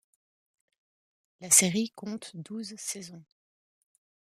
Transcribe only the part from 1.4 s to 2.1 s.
La série